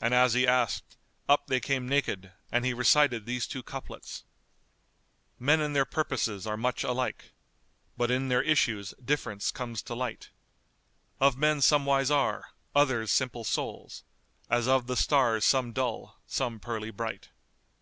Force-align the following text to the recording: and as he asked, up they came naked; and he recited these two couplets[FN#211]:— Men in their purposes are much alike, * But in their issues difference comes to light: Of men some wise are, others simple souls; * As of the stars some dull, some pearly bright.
and 0.00 0.14
as 0.14 0.32
he 0.32 0.46
asked, 0.46 0.96
up 1.28 1.46
they 1.46 1.60
came 1.60 1.86
naked; 1.86 2.32
and 2.50 2.64
he 2.64 2.72
recited 2.72 3.26
these 3.26 3.46
two 3.46 3.62
couplets[FN#211]:— 3.62 4.22
Men 5.40 5.60
in 5.60 5.74
their 5.74 5.84
purposes 5.84 6.46
are 6.46 6.56
much 6.56 6.82
alike, 6.82 7.34
* 7.62 7.96
But 7.98 8.10
in 8.10 8.28
their 8.28 8.40
issues 8.40 8.92
difference 8.94 9.50
comes 9.50 9.82
to 9.82 9.94
light: 9.94 10.30
Of 11.20 11.36
men 11.36 11.60
some 11.60 11.84
wise 11.84 12.10
are, 12.10 12.52
others 12.74 13.10
simple 13.10 13.44
souls; 13.44 14.04
* 14.26 14.34
As 14.48 14.66
of 14.66 14.86
the 14.86 14.96
stars 14.96 15.44
some 15.44 15.72
dull, 15.74 16.18
some 16.26 16.60
pearly 16.60 16.90
bright. 16.90 17.28